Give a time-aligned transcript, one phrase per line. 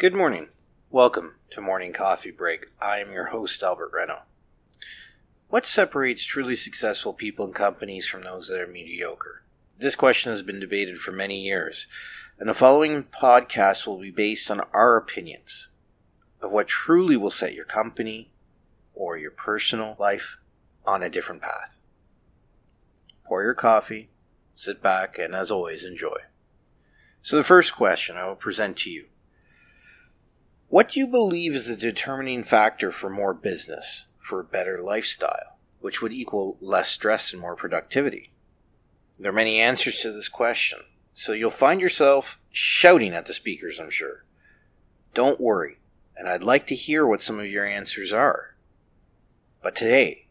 [0.00, 0.48] Good morning.
[0.88, 2.68] Welcome to Morning Coffee Break.
[2.80, 4.22] I am your host, Albert Reno.
[5.50, 9.42] What separates truly successful people and companies from those that are mediocre?
[9.78, 11.86] This question has been debated for many years,
[12.38, 15.68] and the following podcast will be based on our opinions
[16.40, 18.30] of what truly will set your company
[18.94, 20.38] or your personal life
[20.86, 21.78] on a different path.
[23.26, 24.08] Pour your coffee,
[24.56, 26.20] sit back, and as always, enjoy.
[27.20, 29.04] So, the first question I will present to you
[30.70, 35.58] What do you believe is the determining factor for more business, for a better lifestyle,
[35.80, 38.30] which would equal less stress and more productivity?
[39.18, 40.78] There are many answers to this question,
[41.12, 44.24] so you'll find yourself shouting at the speakers, I'm sure.
[45.12, 45.80] Don't worry,
[46.16, 48.54] and I'd like to hear what some of your answers are.
[49.64, 50.28] But today,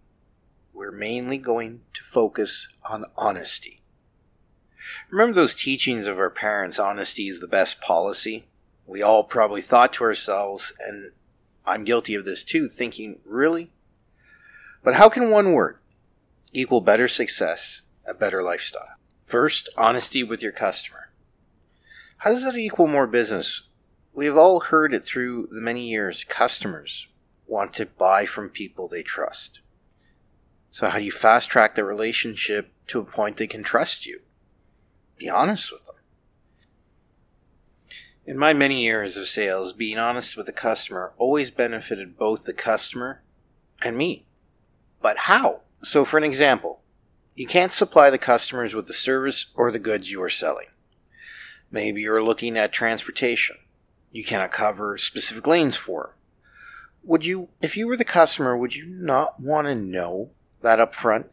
[0.74, 3.82] we're mainly going to focus on honesty.
[5.12, 8.46] Remember those teachings of our parents honesty is the best policy?
[8.90, 11.12] We all probably thought to ourselves, and
[11.64, 13.70] I'm guilty of this too, thinking, really?
[14.84, 15.78] But how can one word
[16.54, 18.96] equal better success, a better lifestyle?
[19.24, 21.12] First, honesty with your customer.
[22.18, 23.62] How does that equal more business?
[24.12, 26.24] We've all heard it through the many years.
[26.24, 27.08] Customers
[27.46, 29.60] want to buy from people they trust.
[30.72, 34.22] So, how do you fast track the relationship to a point they can trust you?
[35.16, 35.96] Be honest with them.
[38.30, 42.54] In my many years of sales, being honest with the customer always benefited both the
[42.54, 43.24] customer
[43.82, 44.28] and me.
[45.02, 45.62] But how?
[45.84, 46.82] So, for an example,
[47.34, 50.68] you can't supply the customers with the service or the goods you are selling.
[51.72, 53.58] Maybe you're looking at transportation.
[54.12, 56.14] You cannot cover specific lanes for them.
[57.06, 60.30] Would you, if you were the customer, would you not want to know
[60.62, 61.32] that up front?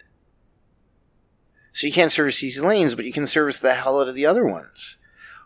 [1.74, 4.24] So you can't service these lanes, but you can service the hell out of the
[4.24, 4.96] other ones.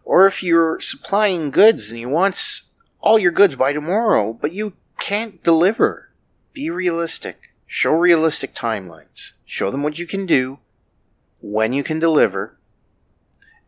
[0.05, 2.71] Or if you're supplying goods and he wants
[3.01, 6.11] all your goods by tomorrow, but you can't deliver,
[6.53, 7.51] be realistic.
[7.67, 9.33] Show realistic timelines.
[9.45, 10.59] Show them what you can do,
[11.41, 12.59] when you can deliver.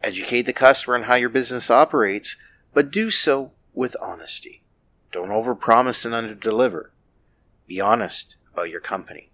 [0.02, 2.36] Educate the customer on how your business operates,
[2.74, 4.62] but do so with honesty.
[5.12, 6.88] Don't overpromise and underdeliver.
[7.66, 9.30] Be honest about your company.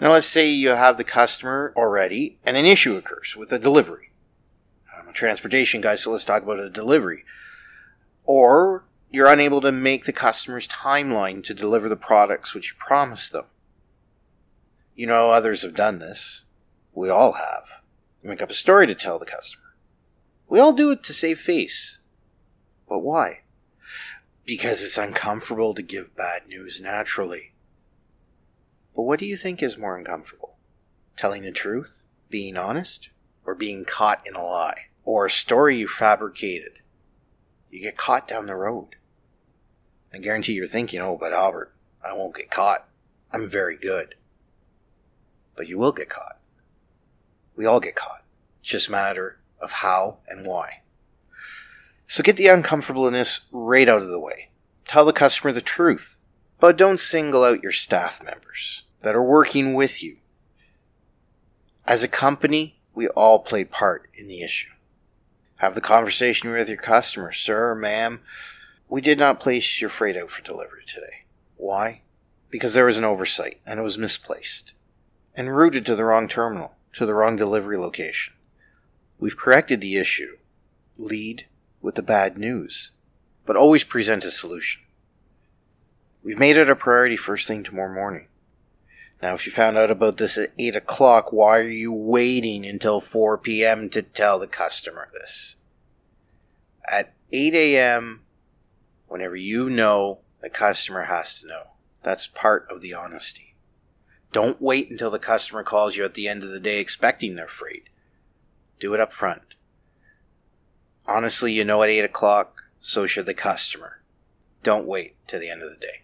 [0.00, 4.11] Now, let's say you have the customer already and an issue occurs with a delivery.
[5.14, 7.24] Transportation guy, so let's talk about a delivery.
[8.24, 13.32] Or you're unable to make the customer's timeline to deliver the products which you promised
[13.32, 13.44] them.
[14.94, 16.44] You know, others have done this.
[16.94, 17.64] We all have.
[18.22, 19.74] You make up a story to tell the customer.
[20.48, 21.98] We all do it to save face.
[22.88, 23.40] But why?
[24.44, 27.52] Because it's uncomfortable to give bad news naturally.
[28.94, 30.56] But what do you think is more uncomfortable?
[31.16, 32.04] Telling the truth?
[32.28, 33.08] Being honest?
[33.44, 34.86] Or being caught in a lie?
[35.04, 36.80] Or a story you fabricated?
[37.70, 38.96] You get caught down the road.
[40.12, 41.72] I guarantee you're thinking, oh, but Albert,
[42.04, 42.88] I won't get caught.
[43.32, 44.14] I'm very good.
[45.56, 46.38] But you will get caught.
[47.56, 48.24] We all get caught.
[48.60, 50.82] It's just a matter of how and why.
[52.06, 54.50] So get the uncomfortableness right out of the way.
[54.84, 56.18] Tell the customer the truth
[56.62, 60.18] but don't single out your staff members that are working with you.
[61.84, 64.70] As a company, we all play part in the issue.
[65.62, 68.20] Have the conversation with your customer, sir, ma'am.
[68.88, 71.22] We did not place your freight out for delivery today.
[71.56, 72.00] Why?
[72.50, 74.72] Because there was an oversight and it was misplaced
[75.36, 78.34] and routed to the wrong terminal, to the wrong delivery location.
[79.20, 80.36] We've corrected the issue.
[80.98, 81.46] Lead
[81.80, 82.90] with the bad news,
[83.46, 84.82] but always present a solution.
[86.24, 88.26] We've made it a priority first thing tomorrow morning.
[89.22, 93.00] Now, if you found out about this at 8 o'clock, why are you waiting until
[93.00, 93.88] 4 p.m.
[93.90, 95.54] to tell the customer this?
[96.90, 98.24] At 8 a.m.,
[99.06, 101.62] whenever you know, the customer has to know.
[102.02, 103.54] That's part of the honesty.
[104.32, 107.46] Don't wait until the customer calls you at the end of the day expecting their
[107.46, 107.90] freight.
[108.80, 109.54] Do it up front.
[111.06, 114.02] Honestly, you know at 8 o'clock, so should the customer.
[114.64, 116.02] Don't wait to the end of the day.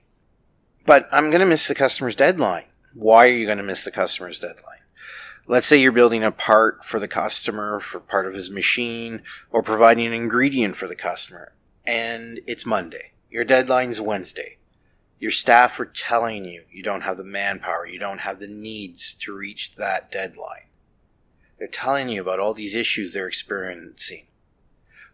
[0.87, 2.67] But I'm going to miss the customer's deadline.
[2.99, 4.81] Why are you going to miss the customer's deadline?
[5.47, 9.23] Let's say you're building a part for the customer for part of his machine
[9.53, 11.53] or providing an ingredient for the customer
[11.87, 13.13] and it's Monday.
[13.31, 14.59] Your deadline's Wednesday.
[15.21, 19.15] Your staff are telling you you don't have the manpower, you don't have the needs
[19.21, 20.67] to reach that deadline.
[21.57, 24.27] They're telling you about all these issues they're experiencing.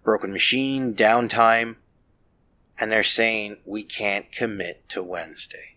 [0.02, 1.76] Broken machine, downtime,
[2.78, 5.73] and they're saying we can't commit to Wednesday.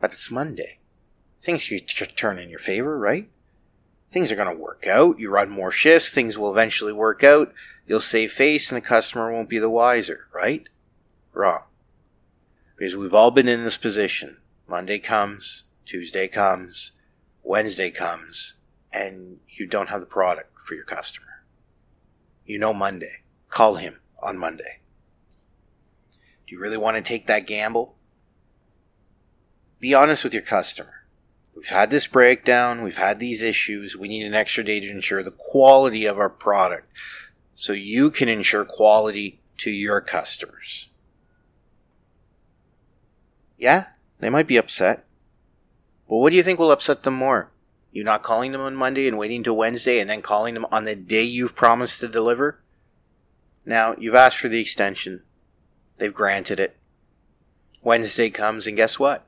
[0.00, 0.78] But it's Monday.
[1.40, 3.28] Things could turn in your favor, right?
[4.10, 5.18] Things are going to work out.
[5.18, 7.52] You run more shifts, things will eventually work out.
[7.86, 10.68] You'll save face and the customer won't be the wiser, right?
[11.32, 11.62] Wrong.
[12.76, 14.38] Because we've all been in this position.
[14.68, 16.92] Monday comes, Tuesday comes,
[17.42, 18.54] Wednesday comes,
[18.92, 21.44] and you don't have the product for your customer.
[22.44, 23.22] You know Monday.
[23.50, 24.80] Call him on Monday.
[26.46, 27.95] Do you really want to take that gamble?
[29.86, 31.04] Be honest with your customer.
[31.54, 35.22] We've had this breakdown, we've had these issues, we need an extra day to ensure
[35.22, 36.88] the quality of our product
[37.54, 40.88] so you can ensure quality to your customers.
[43.56, 45.04] Yeah, they might be upset.
[46.08, 47.52] But what do you think will upset them more?
[47.92, 50.84] You not calling them on Monday and waiting till Wednesday and then calling them on
[50.84, 52.58] the day you've promised to deliver?
[53.64, 55.22] Now, you've asked for the extension.
[55.98, 56.76] They've granted it.
[57.82, 59.24] Wednesday comes and guess what?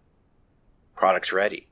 [0.98, 1.68] Product's ready.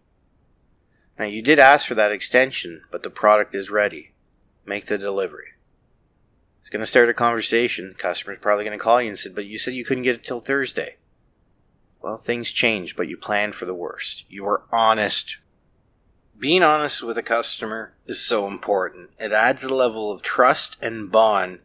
[1.18, 4.12] Now, you did ask for that extension, but the product is ready.
[4.64, 5.54] Make the delivery.
[6.60, 7.96] It's going to start a conversation.
[7.98, 10.22] Customer's probably going to call you and say, but you said you couldn't get it
[10.22, 10.94] till Thursday.
[12.00, 14.24] Well, things change, but you plan for the worst.
[14.28, 15.38] You are honest.
[16.38, 19.10] Being honest with a customer is so important.
[19.18, 21.58] It adds a level of trust and bond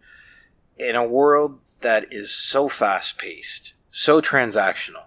[0.79, 5.03] in a world that is so fast paced, so transactional.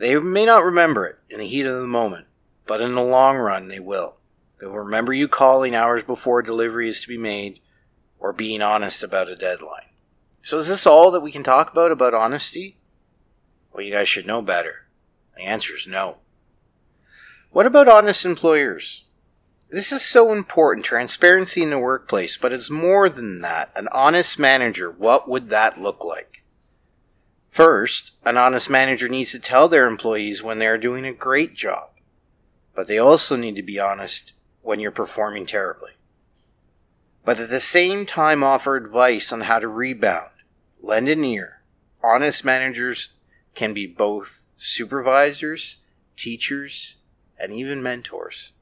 [0.00, 2.26] They may not remember it in the heat of the moment,
[2.66, 4.16] but in the long run, they will.
[4.58, 7.60] They will remember you calling hours before delivery is to be made
[8.18, 9.90] or being honest about a deadline.
[10.40, 12.78] So, is this all that we can talk about about honesty?
[13.74, 14.86] Well, you guys should know better.
[15.36, 16.16] The answer is no.
[17.50, 19.04] What about honest employers?
[19.68, 23.70] This is so important transparency in the workplace, but it's more than that.
[23.76, 26.29] An honest manager, what would that look like?
[27.50, 31.54] First, an honest manager needs to tell their employees when they are doing a great
[31.54, 31.90] job,
[32.76, 34.32] but they also need to be honest
[34.62, 35.90] when you're performing terribly.
[37.24, 40.30] But at the same time, offer advice on how to rebound,
[40.80, 41.62] lend an ear.
[42.02, 43.10] Honest managers
[43.56, 45.78] can be both supervisors,
[46.16, 46.96] teachers,
[47.36, 48.52] and even mentors.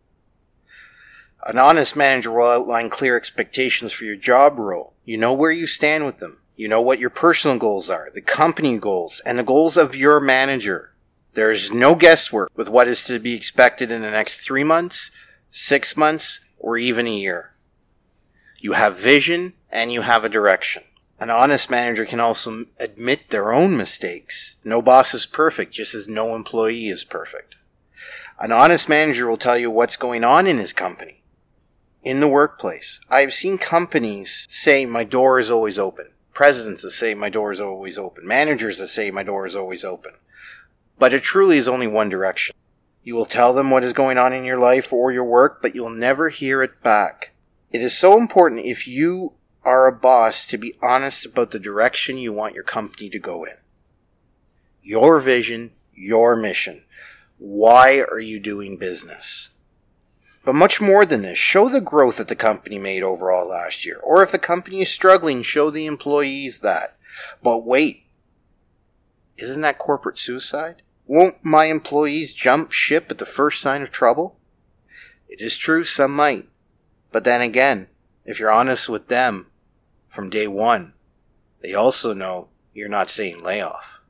[1.46, 4.94] An honest manager will outline clear expectations for your job role.
[5.04, 6.38] You know where you stand with them.
[6.58, 10.18] You know what your personal goals are, the company goals, and the goals of your
[10.18, 10.92] manager.
[11.34, 15.12] There is no guesswork with what is to be expected in the next three months,
[15.52, 17.54] six months, or even a year.
[18.58, 20.82] You have vision and you have a direction.
[21.20, 24.56] An honest manager can also admit their own mistakes.
[24.64, 27.54] No boss is perfect, just as no employee is perfect.
[28.40, 31.22] An honest manager will tell you what's going on in his company
[32.02, 32.98] in the workplace.
[33.08, 36.08] I've seen companies say my door is always open.
[36.38, 38.24] Presidents that say my door is always open.
[38.24, 40.12] Managers that say my door is always open.
[40.96, 42.54] But it truly is only one direction.
[43.02, 45.74] You will tell them what is going on in your life or your work, but
[45.74, 47.32] you'll never hear it back.
[47.72, 49.32] It is so important if you
[49.64, 53.42] are a boss to be honest about the direction you want your company to go
[53.42, 53.56] in.
[54.80, 56.84] Your vision, your mission.
[57.38, 59.50] Why are you doing business?
[60.48, 64.00] But much more than this, show the growth that the company made overall last year.
[64.02, 66.96] Or if the company is struggling, show the employees that.
[67.42, 68.04] But wait,
[69.36, 70.80] isn't that corporate suicide?
[71.06, 74.38] Won't my employees jump ship at the first sign of trouble?
[75.28, 76.48] It is true, some might.
[77.12, 77.88] But then again,
[78.24, 79.48] if you're honest with them
[80.08, 80.94] from day one,
[81.60, 84.00] they also know you're not saying layoff.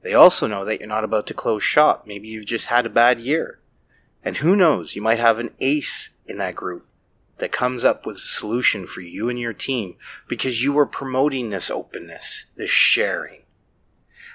[0.00, 2.06] They also know that you're not about to close shop.
[2.06, 3.58] Maybe you've just had a bad year.
[4.26, 6.88] And who knows, you might have an ace in that group
[7.38, 9.94] that comes up with a solution for you and your team
[10.26, 13.42] because you are promoting this openness, this sharing.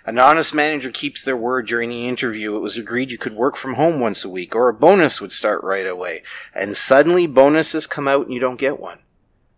[0.06, 2.56] An honest manager keeps their word during the interview.
[2.56, 5.34] It was agreed you could work from home once a week or a bonus would
[5.34, 6.24] start right away.
[6.56, 9.00] And suddenly bonuses come out and you don't get one.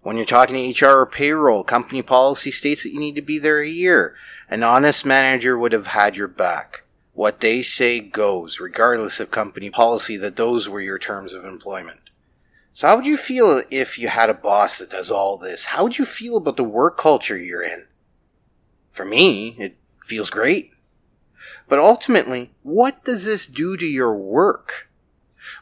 [0.02, 3.38] When you're talking to HR or payroll, company policy states that you need to be
[3.38, 4.16] there a year.
[4.50, 6.83] An honest manager would have had your back.
[7.13, 12.00] What they say goes, regardless of company policy, that those were your terms of employment.
[12.74, 15.65] So, how would you feel if you had a boss that does all this?
[15.65, 17.86] How would you feel about the work culture you're in?
[18.91, 20.72] For me, it feels great.
[21.70, 24.89] But ultimately, what does this do to your work?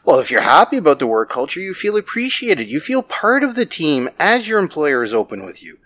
[0.06, 2.70] Well, if you're happy about the work culture, you feel appreciated.
[2.70, 5.78] You feel part of the team as your employer is open with you.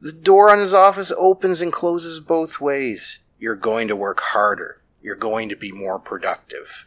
[0.00, 3.18] The door on his office opens and closes both ways.
[3.38, 6.86] You're going to work harder you're going to be more productive.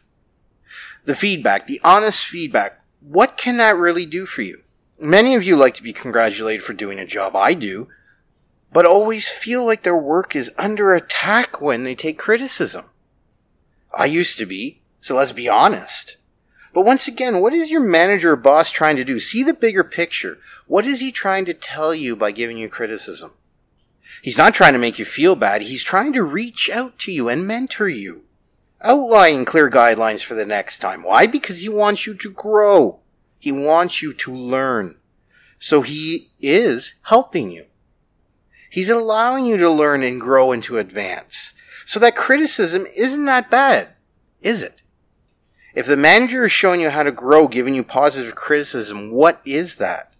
[1.05, 4.61] The feedback, the honest feedback, what can that really do for you?
[4.99, 7.89] Many of you like to be congratulated for doing a job I do,
[8.71, 12.85] but always feel like their work is under attack when they take criticism.
[13.93, 16.17] I used to be, so let's be honest.
[16.73, 19.19] But once again, what is your manager or boss trying to do?
[19.19, 20.39] See the bigger picture.
[20.65, 23.33] What is he trying to tell you by giving you criticism?
[24.21, 25.63] He's not trying to make you feel bad.
[25.63, 28.23] He's trying to reach out to you and mentor you.
[28.81, 31.03] Outline clear guidelines for the next time.
[31.03, 31.25] Why?
[31.25, 32.99] Because he wants you to grow.
[33.39, 34.95] He wants you to learn.
[35.59, 37.65] So he is helping you.
[38.69, 41.53] He's allowing you to learn and grow and to advance.
[41.85, 43.89] So that criticism isn't that bad,
[44.41, 44.81] is it?
[45.75, 49.77] If the manager is showing you how to grow, giving you positive criticism, what is
[49.77, 50.12] that?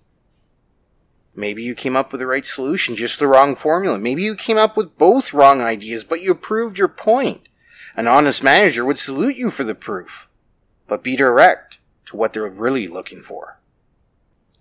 [1.36, 3.98] Maybe you came up with the right solution, just the wrong formula.
[3.98, 7.48] Maybe you came up with both wrong ideas, but you proved your point.
[7.96, 10.28] An honest manager would salute you for the proof,
[10.88, 13.60] but be direct to what they're really looking for.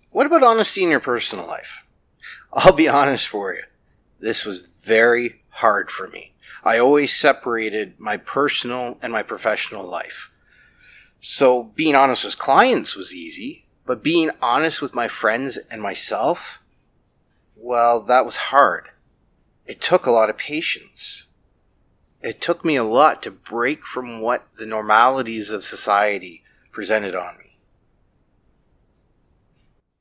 [0.09, 1.85] What about honesty in your personal life?
[2.51, 3.63] I'll be honest for you.
[4.19, 6.33] This was very hard for me.
[6.63, 10.29] I always separated my personal and my professional life.
[11.19, 16.59] So being honest with clients was easy, but being honest with my friends and myself,
[17.63, 18.89] well, that was hard.
[19.65, 21.27] It took a lot of patience.
[22.21, 27.37] It took me a lot to break from what the normalities of society presented on
[27.37, 27.57] me.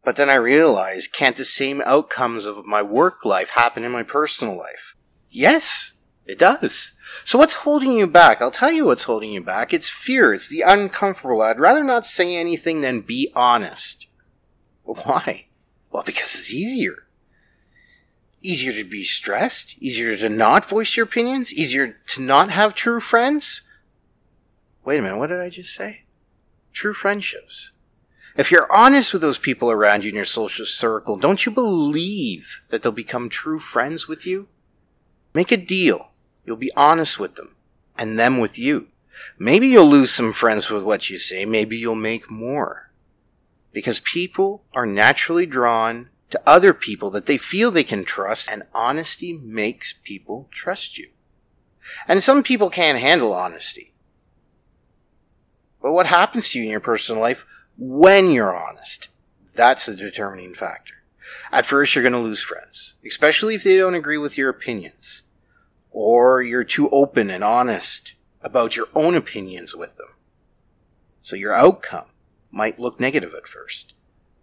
[0.05, 4.03] But then I realized, can't the same outcomes of my work life happen in my
[4.03, 4.97] personal life?
[5.31, 5.93] Yes,
[6.27, 6.93] it does.
[7.25, 8.43] So what's holding you back?
[8.43, 9.73] I'll tell you what's holding you back.
[9.73, 10.35] It's fear.
[10.35, 11.43] It's the uncomfortable.
[11.43, 14.09] I'd rather not say anything than be honest.
[14.83, 15.47] Why?
[15.93, 17.07] Well, because it's easier.
[18.43, 23.01] Easier to be stressed, easier to not voice your opinions, easier to not have true
[23.01, 23.63] friends.
[24.85, 26.03] Wait a minute, what did I just say?
[26.73, 27.71] True friendships.
[28.37, 32.63] If you're honest with those people around you in your social circle, don't you believe
[32.71, 34.49] that they'll become true friends with you?
[35.35, 36.11] Make a deal.
[36.45, 37.55] You'll be honest with them,
[37.97, 38.89] and them with you.
[39.39, 42.91] Maybe you'll lose some friends with what you say, maybe you'll make more.
[43.71, 48.65] Because people are naturally drawn to other people that they feel they can trust, and
[48.75, 51.11] honesty makes people trust you.
[52.09, 53.93] And some people can't handle honesty.
[55.81, 57.47] But what happens to you in your personal life
[57.77, 59.09] when you're honest.
[59.55, 60.95] That's the determining factor.
[61.51, 65.23] At first, you're going to lose friends, especially if they don't agree with your opinions,
[65.91, 70.09] or you're too open and honest about your own opinions with them.
[71.21, 72.07] So your outcome
[72.51, 73.93] might look negative at first.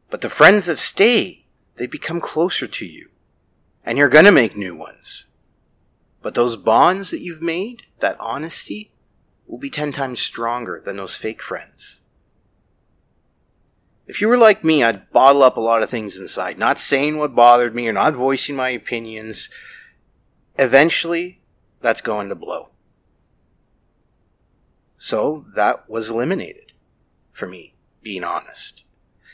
[0.09, 1.45] But the friends that stay,
[1.79, 3.07] they become closer to you.
[3.85, 5.27] And you're going to make new ones.
[6.21, 8.91] But those bonds that you've made, that honesty,
[9.47, 12.01] will be 10 times stronger than those fake friends.
[14.07, 17.17] If you were like me, I'd bottle up a lot of things inside, not saying
[17.17, 19.49] what bothered me or not voicing my opinions.
[20.57, 21.39] Eventually,
[21.79, 22.71] that's going to blow.
[24.97, 26.73] So that was eliminated
[27.31, 28.83] for me, being honest.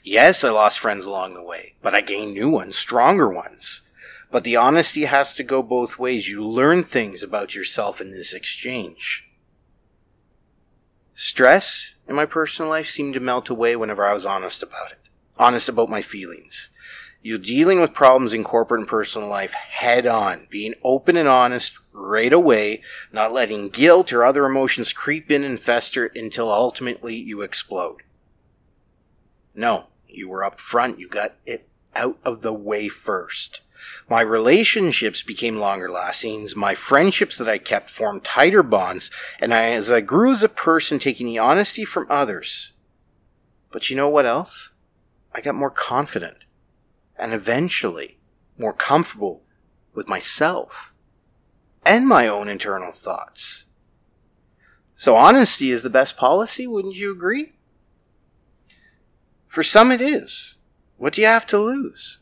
[0.08, 3.82] Yes, I lost friends along the way, but I gained new ones, stronger ones.
[4.30, 6.30] But the honesty has to go both ways.
[6.30, 9.28] You learn things about yourself in this exchange.
[11.16, 15.00] Stress in my personal life seemed to melt away whenever I was honest about it.
[15.40, 16.70] Honest about my feelings.
[17.24, 21.74] You're dealing with problems in corporate and personal life head on, being open and honest
[21.92, 27.42] right away, not letting guilt or other emotions creep in and fester until ultimately you
[27.42, 28.04] explode.
[29.56, 33.62] No, you were up front, you got it out of the way first.
[34.10, 36.48] My relationships became longer lasting.
[36.56, 39.12] My friendships that I kept formed tighter bonds.
[39.40, 42.74] And I, as I grew as a person, taking the honesty from others.
[43.72, 44.72] But you know what else?
[45.34, 46.38] I got more confident
[47.18, 48.18] and eventually
[48.58, 49.44] more comfortable
[49.94, 50.94] with myself
[51.86, 53.66] and my own internal thoughts.
[54.96, 57.55] So honesty is the best policy, wouldn't you agree?
[59.56, 60.58] For some it is.
[60.98, 62.20] What do you have to lose?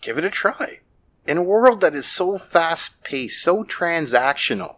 [0.00, 0.78] Give it a try
[1.26, 4.76] in a world that is so fast paced, so transactional,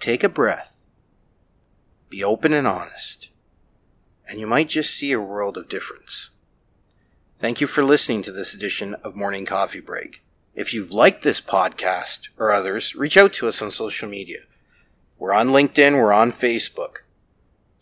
[0.00, 0.84] take a breath,
[2.08, 3.28] be open and honest,
[4.28, 6.30] and you might just see a world of difference.
[7.38, 10.24] Thank you for listening to this edition of Morning Coffee Break.
[10.56, 14.40] If you've liked this podcast or others, reach out to us on social media.
[15.20, 17.01] We're on LinkedIn, we're on Facebook.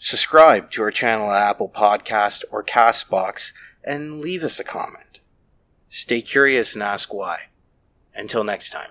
[0.02, 3.52] Subscribe to our channel at Apple Podcast or Castbox
[3.84, 5.20] and leave us a comment.
[5.90, 7.48] Stay curious and ask why.
[8.14, 8.88] Until next time.